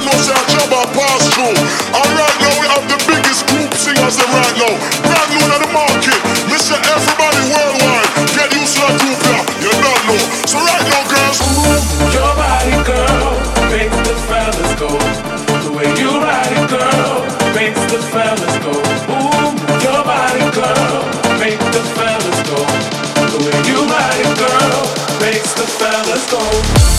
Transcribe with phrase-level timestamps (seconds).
[0.00, 0.08] crew.
[0.08, 1.56] You don't know say a job I pass through.
[1.92, 4.74] And right now we have the biggest group singers them right now.
[5.04, 6.18] Brand new on the market.
[6.48, 6.76] Mr.
[6.80, 8.08] Everybody worldwide.
[8.32, 9.44] Get used to that group yeah.
[9.60, 10.20] You don't know.
[10.48, 11.38] So right now, girls.
[12.16, 13.32] Your body, girl,
[13.68, 14.90] makes the fellas go.
[15.68, 17.20] The way you ride it, girl,
[17.54, 18.72] makes the fellas go.
[18.72, 19.52] Ooh,
[19.84, 21.04] your body, girl,
[21.38, 22.58] makes the fellas go.
[23.30, 24.82] The way you ride it, girl,
[25.20, 26.89] makes the fellas go.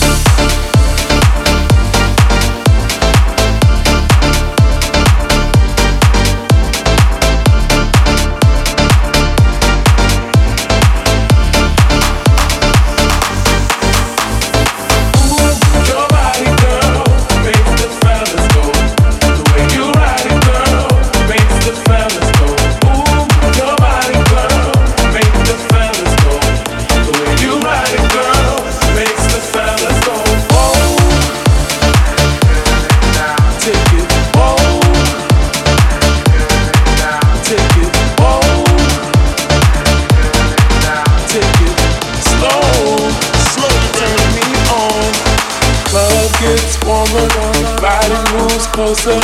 [48.32, 49.16] Moves closer.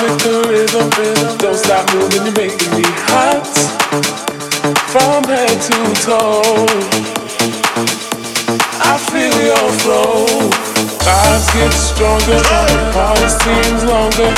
[0.00, 0.90] With the rhythm.
[1.38, 3.46] Don't stop moving, you're making me hot
[4.90, 6.66] from head to toe.
[8.82, 10.26] I feel your flow.
[11.54, 12.40] Get stronger,
[12.92, 14.30] party seems longer.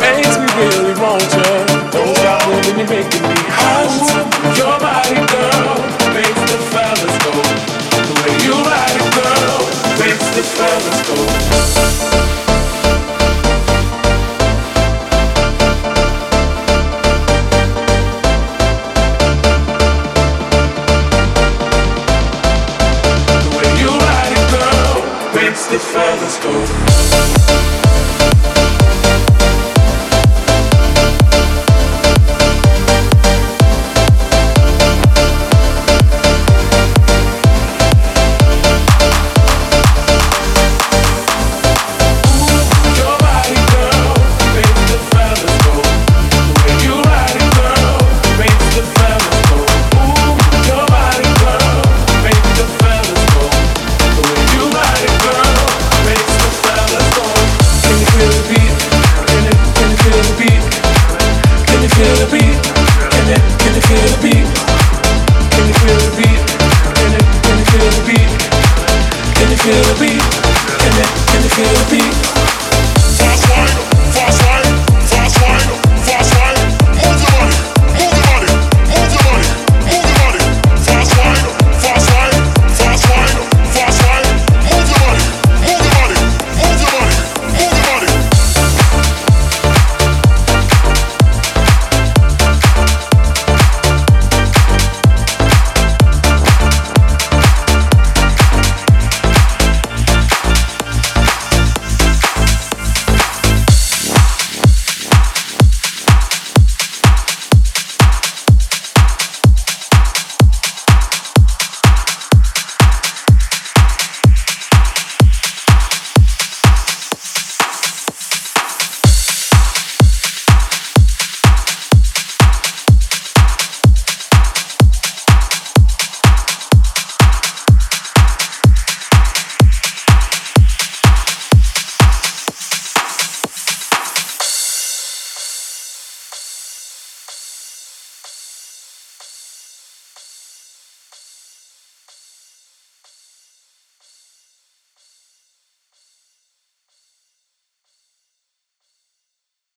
[0.00, 1.52] Makes me really want you.
[1.92, 4.05] Don't stop moving, you're making me hot.